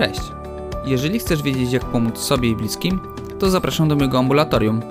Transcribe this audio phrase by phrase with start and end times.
[0.00, 0.20] Cześć.
[0.84, 3.00] Jeżeli chcesz wiedzieć, jak pomóc sobie i bliskim,
[3.38, 4.82] to zapraszam do mojego ambulatorium.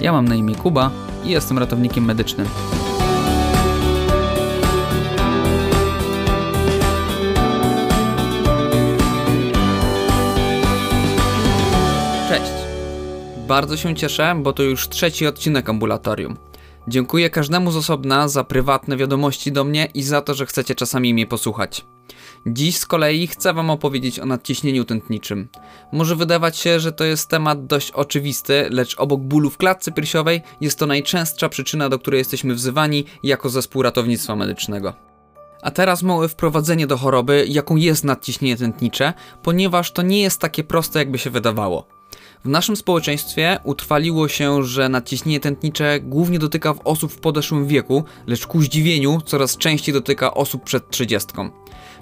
[0.00, 0.90] Ja mam na imię Kuba
[1.24, 2.46] i jestem ratownikiem medycznym.
[12.28, 12.52] Cześć.
[13.48, 16.36] Bardzo się cieszę, bo to już trzeci odcinek ambulatorium.
[16.88, 21.14] Dziękuję każdemu z osobna za prywatne wiadomości do mnie i za to, że chcecie czasami
[21.14, 21.84] mnie posłuchać.
[22.46, 25.48] Dziś z kolei chcę Wam opowiedzieć o nadciśnieniu tętniczym.
[25.92, 30.42] Może wydawać się, że to jest temat dość oczywisty, lecz obok bólu w klatce piersiowej
[30.60, 34.94] jest to najczęstsza przyczyna, do której jesteśmy wzywani jako zespół ratownictwa medycznego.
[35.62, 39.12] A teraz małe wprowadzenie do choroby, jaką jest nadciśnienie tętnicze,
[39.42, 41.86] ponieważ to nie jest takie proste, jakby się wydawało.
[42.44, 48.46] W naszym społeczeństwie utrwaliło się, że nadciśnienie tętnicze głównie dotyka osób w podeszłym wieku, lecz
[48.46, 51.50] ku zdziwieniu coraz częściej dotyka osób przed trzydziestką.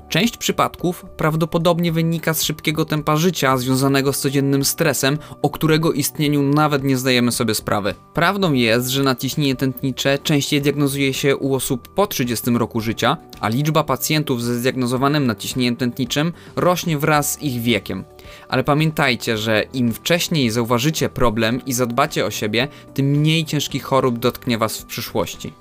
[0.08, 6.42] Część przypadków prawdopodobnie wynika z szybkiego tempa życia związanego z codziennym stresem, o którego istnieniu
[6.42, 7.94] nawet nie zdajemy sobie sprawy.
[8.14, 13.48] Prawdą jest, że nadciśnienie tętnicze częściej diagnozuje się u osób po 30 roku życia, a
[13.48, 18.04] liczba pacjentów ze zdiagnozowanym nadciśnieniem tętniczym rośnie wraz z ich wiekiem.
[18.48, 24.18] Ale pamiętajcie, że im wcześniej zauważycie problem i zadbacie o siebie, tym mniej ciężkich chorób
[24.18, 25.52] dotknie Was w przyszłości.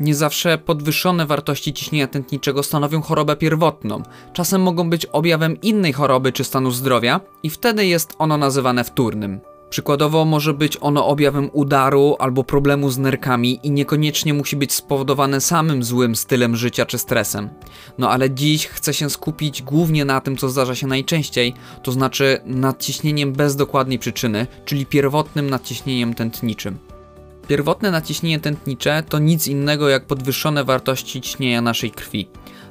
[0.00, 4.02] Nie zawsze podwyższone wartości ciśnienia tętniczego stanowią chorobę pierwotną.
[4.32, 9.40] Czasem mogą być objawem innej choroby czy stanu zdrowia i wtedy jest ono nazywane wtórnym.
[9.70, 15.40] Przykładowo może być ono objawem udaru albo problemu z nerkami i niekoniecznie musi być spowodowane
[15.40, 17.48] samym złym stylem życia czy stresem.
[17.98, 22.40] No ale dziś chcę się skupić głównie na tym, co zdarza się najczęściej, to znaczy
[22.44, 26.78] nadciśnieniem bez dokładnej przyczyny, czyli pierwotnym nadciśnieniem tętniczym.
[27.48, 32.28] Pierwotne naciśnienie tętnicze to nic innego jak podwyższone wartości ciśnienia naszej krwi.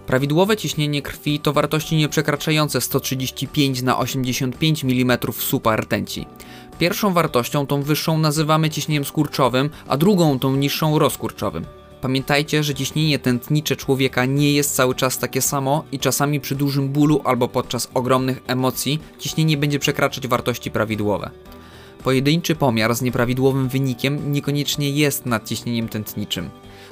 [0.08, 6.26] Prawidłowe ciśnienie krwi to wartości nieprzekraczające 135 na 85 mm supa rtęci.
[6.80, 11.66] Pierwszą wartością, tą wyższą, nazywamy ciśnieniem skurczowym, a drugą, tą niższą, rozkurczowym.
[12.02, 16.90] Pamiętajcie, że ciśnienie tętnicze człowieka nie jest cały czas takie samo i czasami przy dużym
[16.90, 21.30] bólu albo podczas ogromnych emocji ciśnienie będzie przekraczać wartości prawidłowe.
[22.04, 26.50] Pojedynczy pomiar z nieprawidłowym wynikiem niekoniecznie jest nadciśnieniem tętniczym.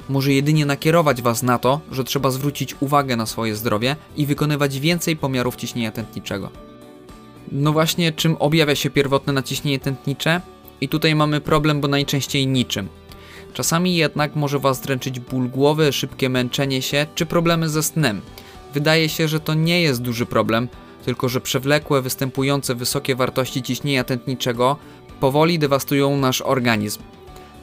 [0.08, 4.80] Może jedynie nakierować Was na to, że trzeba zwrócić uwagę na swoje zdrowie i wykonywać
[4.80, 6.73] więcej pomiarów ciśnienia tętniczego.
[7.52, 10.40] No właśnie, czym objawia się pierwotne naciśnienie tętnicze?
[10.80, 12.88] I tutaj mamy problem, bo najczęściej niczym.
[13.52, 18.20] Czasami jednak może Was dręczyć ból głowy, szybkie męczenie się czy problemy ze snem.
[18.74, 20.68] Wydaje się, że to nie jest duży problem,
[21.04, 24.76] tylko że przewlekłe, występujące wysokie wartości ciśnienia tętniczego
[25.20, 27.00] powoli dewastują nasz organizm.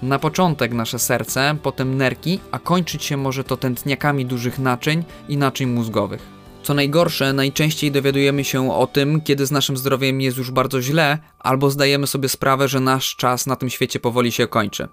[0.02, 5.38] Na początek nasze serce, potem nerki, a kończyć się może to tętniakami dużych naczyń i
[5.38, 6.41] naczyń mózgowych.
[6.64, 11.18] Co najgorsze, najczęściej dowiadujemy się o tym, kiedy z naszym zdrowiem jest już bardzo źle,
[11.40, 14.88] albo zdajemy sobie sprawę, że nasz czas na tym świecie powoli się kończy.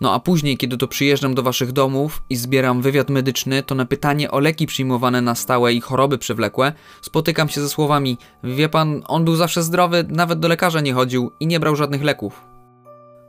[0.00, 3.84] No a później, kiedy to przyjeżdżam do waszych domów i zbieram wywiad medyczny, to na
[3.84, 6.72] pytanie o leki przyjmowane na stałe i choroby przewlekłe,
[7.02, 11.32] spotykam się ze słowami: Wie pan, on był zawsze zdrowy, nawet do lekarza nie chodził
[11.40, 12.55] i nie brał żadnych leków.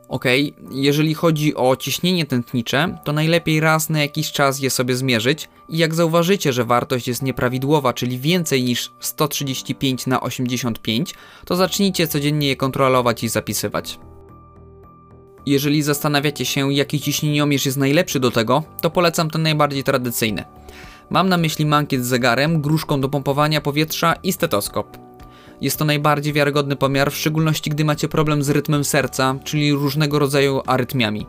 [0.09, 0.25] Ok,
[0.71, 5.77] jeżeli chodzi o ciśnienie tętnicze, to najlepiej raz na jakiś czas je sobie zmierzyć i
[5.77, 11.13] jak zauważycie, że wartość jest nieprawidłowa, czyli więcej niż 135 na 85,
[11.45, 13.99] to zacznijcie codziennie je kontrolować i zapisywać.
[15.45, 20.43] Jeżeli zastanawiacie się, jaki ciśnieniomierz jest najlepszy do tego, to polecam ten najbardziej tradycyjny.
[21.09, 25.06] Mam na myśli mankiet z zegarem, gruszką do pompowania powietrza i stetoskop.
[25.61, 30.19] Jest to najbardziej wiarygodny pomiar, w szczególności gdy macie problem z rytmem serca, czyli różnego
[30.19, 31.25] rodzaju arytmiami.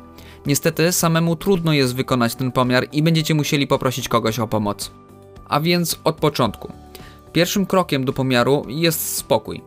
[0.46, 4.90] Niestety, samemu trudno jest wykonać ten pomiar i będziecie musieli poprosić kogoś o pomoc.
[5.48, 6.72] A więc od początku.
[7.32, 9.62] Pierwszym krokiem do pomiaru jest spokój.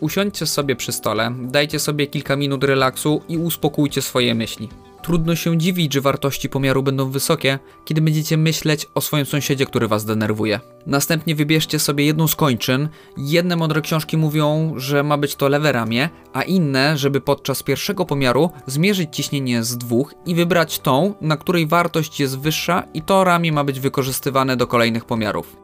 [0.00, 4.68] Usiądźcie sobie przy stole, dajcie sobie kilka minut relaksu i uspokójcie swoje myśli.
[5.08, 9.88] Trudno się dziwić, że wartości pomiaru będą wysokie, kiedy będziecie myśleć o swoim sąsiedzie, który
[9.88, 10.60] was denerwuje.
[10.86, 12.88] Następnie wybierzcie sobie jedną z kończyn.
[13.16, 18.04] Jedne mądre książki mówią, że ma być to lewe ramię, a inne, żeby podczas pierwszego
[18.04, 23.24] pomiaru zmierzyć ciśnienie z dwóch i wybrać tą, na której wartość jest wyższa i to
[23.24, 25.56] ramię ma być wykorzystywane do kolejnych pomiarów.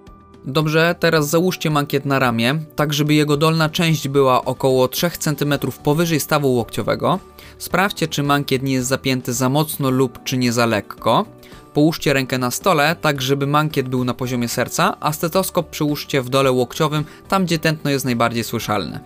[0.46, 5.54] Dobrze, teraz załóżcie mankiet na ramię, tak żeby jego dolna część była około 3 cm
[5.82, 7.18] powyżej stawu łokciowego.
[7.58, 11.26] Sprawdźcie, czy mankiet nie jest zapięty za mocno lub czy nie za lekko.
[11.74, 16.28] Połóżcie rękę na stole, tak żeby mankiet był na poziomie serca, a stetoskop przyłóżcie w
[16.28, 19.00] dole łokciowym, tam gdzie tętno jest najbardziej słyszalne.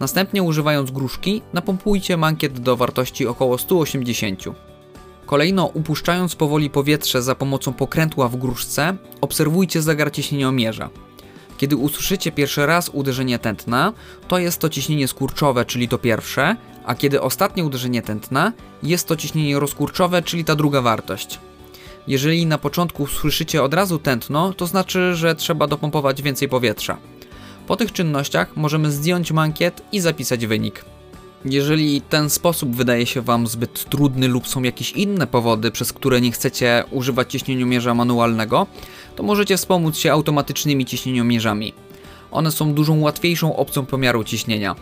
[0.00, 4.44] Następnie używając gruszki, napompujcie mankiet do wartości około 180.
[5.26, 10.90] Kolejno upuszczając powoli powietrze za pomocą pokrętła w gruszce, obserwujcie zegar ciśnieniomierza.
[11.58, 13.92] Kiedy usłyszycie pierwszy raz uderzenie tętna,
[14.28, 16.56] to jest to ciśnienie skurczowe, czyli to pierwsze,
[16.88, 18.52] a kiedy ostatnie uderzenie tętna,
[18.82, 21.38] jest to ciśnienie rozkurczowe, czyli ta druga wartość.
[22.06, 26.98] Jeżeli na początku słyszycie od razu tętno, to znaczy, że trzeba dopompować więcej powietrza.
[27.66, 30.84] Po tych czynnościach możemy zdjąć mankiet i zapisać wynik.
[31.44, 36.20] Jeżeli ten sposób wydaje się Wam zbyt trudny lub są jakieś inne powody, przez które
[36.20, 38.66] nie chcecie używać ciśnieniomierza manualnego,
[39.16, 41.72] to możecie wspomóc się automatycznymi ciśnieniomierzami.
[42.30, 44.76] One są dużą łatwiejszą opcją pomiaru ciśnienia.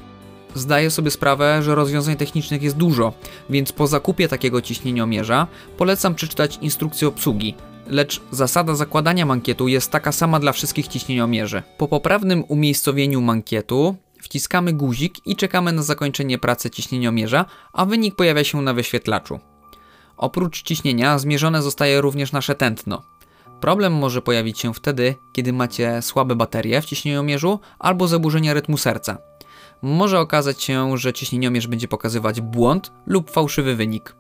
[0.57, 3.13] Zdaję sobie sprawę, że rozwiązań technicznych jest dużo,
[3.51, 7.55] więc po zakupie takiego ciśnieniomierza polecam przeczytać instrukcję obsługi,
[7.87, 11.63] lecz zasada zakładania mankietu jest taka sama dla wszystkich ciśnieniomierzy.
[11.79, 18.45] Po poprawnym umiejscowieniu mankietu wciskamy guzik i czekamy na zakończenie pracy ciśnieniomierza, a wynik pojawia
[18.45, 19.41] się na wyświetlaczu.
[20.17, 23.03] Oprócz ciśnienia zmierzone zostaje również nasze tętno.
[23.61, 29.19] Problem może pojawić się wtedy, kiedy macie słabe baterie w ciśnieniomierzu albo zaburzenia rytmu serca.
[29.87, 34.17] Może okazać się, że ciśnieniomierz będzie pokazywać błąd lub fałszywy wynik.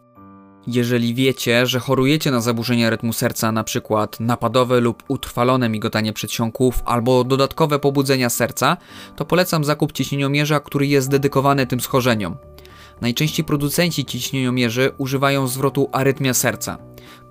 [0.66, 3.80] Jeżeli wiecie, że chorujecie na zaburzenia rytmu serca, np.
[4.20, 8.76] napadowe lub utrwalone migotanie przedsionków albo dodatkowe pobudzenia serca,
[9.16, 12.36] to polecam zakup ciśnieniomierza, który jest dedykowany tym schorzeniom.
[13.00, 16.78] Najczęściej producenci ciśnieniomierzy używają zwrotu arytmia serca.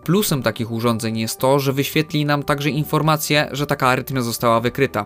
[0.04, 5.06] Plusem takich urządzeń jest to, że wyświetli nam także informację, że taka arytmia została wykryta.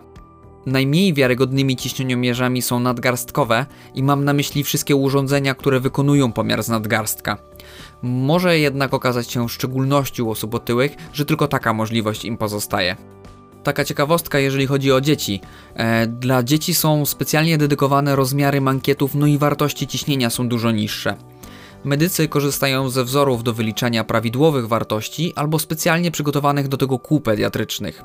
[0.66, 6.68] Najmniej wiarygodnymi ciśnieniomierzami są nadgarstkowe i mam na myśli wszystkie urządzenia, które wykonują pomiar z
[6.68, 7.38] nadgarstka.
[8.02, 12.96] Może jednak okazać się w szczególności u osób otyłych, że tylko taka możliwość im pozostaje.
[13.62, 15.40] Taka ciekawostka, jeżeli chodzi o dzieci.
[15.74, 21.16] E, dla dzieci są specjalnie dedykowane rozmiary mankietów, no i wartości ciśnienia są dużo niższe.
[21.84, 28.02] Medycy korzystają ze wzorów do wyliczania prawidłowych wartości albo specjalnie przygotowanych do tego kół pediatrycznych.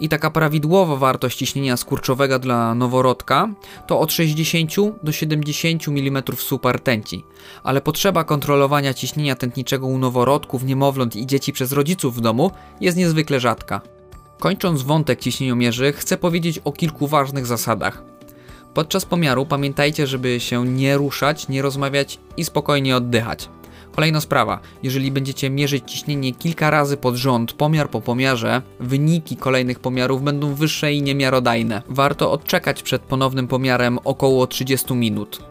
[0.00, 3.48] I taka prawidłowa wartość ciśnienia skurczowego dla noworodka
[3.86, 4.72] to od 60
[5.02, 7.24] do 70 mm supertenci,
[7.62, 12.50] ale potrzeba kontrolowania ciśnienia tętniczego u noworodków, niemowląt i dzieci przez rodziców w domu
[12.80, 13.80] jest niezwykle rzadka.
[14.38, 18.02] Kończąc wątek ciśnieniomierzy, chcę powiedzieć o kilku ważnych zasadach.
[18.74, 23.48] Podczas pomiaru pamiętajcie, żeby się nie ruszać, nie rozmawiać i spokojnie oddychać.
[23.94, 29.78] Kolejna sprawa, jeżeli będziecie mierzyć ciśnienie kilka razy pod rząd, pomiar po pomiarze, wyniki kolejnych
[29.78, 31.82] pomiarów będą wyższe i niemiarodajne.
[31.88, 35.42] Warto odczekać przed ponownym pomiarem około 30 minut.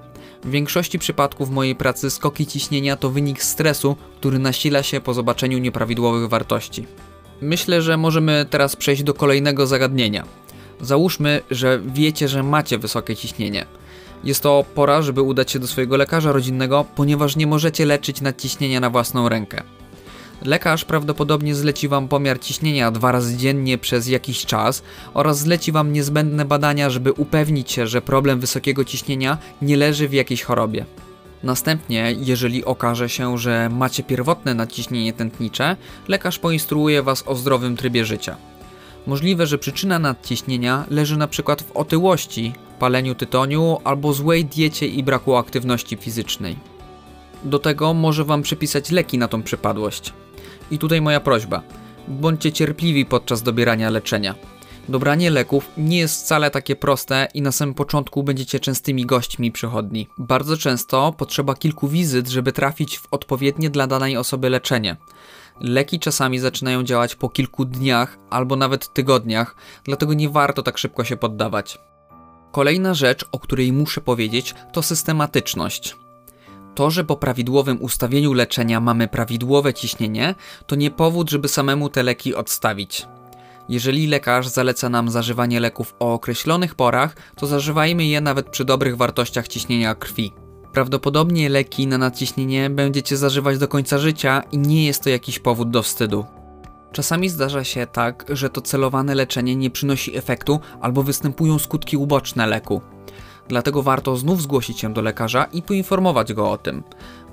[0.43, 5.57] W większości przypadków mojej pracy skoki ciśnienia to wynik stresu, który nasila się po zobaczeniu
[5.57, 6.85] nieprawidłowych wartości.
[7.41, 10.23] Myślę, że możemy teraz przejść do kolejnego zagadnienia.
[10.81, 13.65] Załóżmy, że wiecie, że macie wysokie ciśnienie.
[14.23, 18.79] Jest to pora, żeby udać się do swojego lekarza rodzinnego, ponieważ nie możecie leczyć nadciśnienia
[18.79, 19.63] na własną rękę.
[20.45, 24.83] Lekarz prawdopodobnie zleci Wam pomiar ciśnienia dwa razy dziennie przez jakiś czas
[25.13, 30.13] oraz zleci Wam niezbędne badania, żeby upewnić się, że problem wysokiego ciśnienia nie leży w
[30.13, 30.85] jakiejś chorobie.
[31.43, 35.75] Następnie, jeżeli okaże się, że macie pierwotne nadciśnienie tętnicze,
[36.07, 38.37] lekarz poinstruuje Was o zdrowym trybie życia.
[39.07, 45.03] Możliwe, że przyczyna nadciśnienia leży na przykład w otyłości, paleniu tytoniu albo złej diecie i
[45.03, 46.55] braku aktywności fizycznej.
[47.43, 50.13] Do tego może Wam przypisać leki na tą przypadłość.
[50.71, 51.61] I tutaj moja prośba.
[52.07, 54.35] Bądźcie cierpliwi podczas dobierania leczenia.
[54.89, 60.07] Dobranie leków nie jest wcale takie proste i na samym początku będziecie częstymi gośćmi przychodni.
[60.17, 64.97] Bardzo często potrzeba kilku wizyt, żeby trafić w odpowiednie dla danej osoby leczenie.
[65.59, 71.03] Leki czasami zaczynają działać po kilku dniach albo nawet tygodniach, dlatego nie warto tak szybko
[71.03, 71.90] się poddawać.
[72.51, 75.95] Kolejna rzecz, o której muszę powiedzieć, to systematyczność.
[76.75, 80.35] To, że po prawidłowym ustawieniu leczenia mamy prawidłowe ciśnienie,
[80.67, 83.07] to nie powód, żeby samemu te leki odstawić.
[83.69, 88.97] Jeżeli lekarz zaleca nam zażywanie leków o określonych porach, to zażywajmy je nawet przy dobrych
[88.97, 90.33] wartościach ciśnienia krwi.
[90.73, 95.69] Prawdopodobnie leki na nadciśnienie będziecie zażywać do końca życia i nie jest to jakiś powód
[95.69, 96.25] do wstydu.
[96.91, 102.47] Czasami zdarza się tak, że to celowane leczenie nie przynosi efektu albo występują skutki uboczne
[102.47, 102.81] leku.
[103.47, 106.83] Dlatego warto znów zgłosić się do lekarza i poinformować go o tym.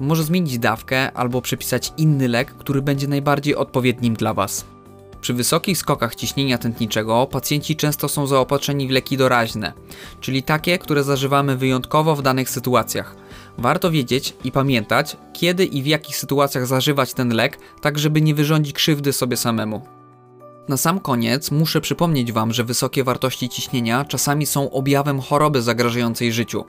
[0.00, 4.64] Może zmienić dawkę albo przepisać inny lek, który będzie najbardziej odpowiednim dla Was.
[5.20, 9.72] Przy wysokich skokach ciśnienia tętniczego pacjenci często są zaopatrzeni w leki doraźne,
[10.20, 13.16] czyli takie, które zażywamy wyjątkowo w danych sytuacjach.
[13.58, 18.34] Warto wiedzieć i pamiętać, kiedy i w jakich sytuacjach zażywać ten lek, tak żeby nie
[18.34, 19.82] wyrządzić krzywdy sobie samemu.
[20.68, 26.32] Na sam koniec muszę przypomnieć Wam, że wysokie wartości ciśnienia czasami są objawem choroby zagrażającej
[26.32, 26.64] życiu.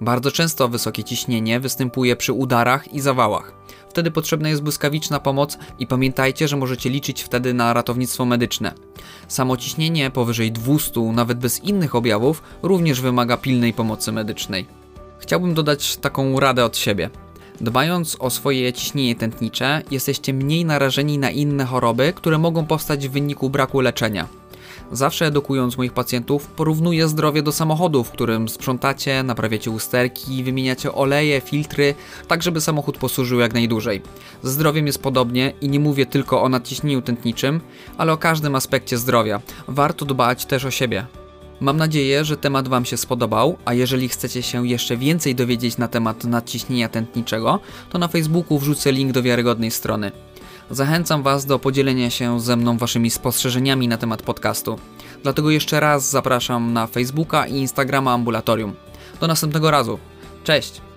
[0.00, 3.52] Bardzo często wysokie ciśnienie występuje przy udarach i zawałach.
[3.88, 8.74] Wtedy potrzebna jest błyskawiczna pomoc i pamiętajcie, że możecie liczyć wtedy na ratownictwo medyczne.
[9.28, 14.81] Samo ciśnienie powyżej 200, nawet bez innych objawów, również wymaga pilnej pomocy medycznej.
[15.22, 17.10] Chciałbym dodać taką radę od siebie.
[17.60, 23.12] Dbając o swoje ciśnienie tętnicze, jesteście mniej narażeni na inne choroby, które mogą powstać w
[23.12, 24.28] wyniku braku leczenia.
[24.92, 31.40] Zawsze edukując moich pacjentów, porównuję zdrowie do samochodu, w którym sprzątacie, naprawiacie usterki, wymieniacie oleje,
[31.40, 31.94] filtry,
[32.28, 34.02] tak żeby samochód posłużył jak najdłużej.
[34.42, 37.60] Z zdrowiem jest podobnie i nie mówię tylko o nadciśnieniu tętniczym,
[37.98, 39.40] ale o każdym aspekcie zdrowia.
[39.68, 41.06] Warto dbać też o siebie.
[41.62, 45.88] Mam nadzieję, że temat Wam się spodobał, a jeżeli chcecie się jeszcze więcej dowiedzieć na
[45.88, 50.12] temat nadciśnienia tętniczego, to na Facebooku wrzucę link do wiarygodnej strony.
[50.70, 54.78] Zachęcam Was do podzielenia się ze mną Waszymi spostrzeżeniami na temat podcastu.
[55.22, 58.74] Dlatego jeszcze raz zapraszam na Facebooka i Instagrama Ambulatorium.
[59.20, 59.98] Do następnego razu.
[60.44, 60.91] Cześć!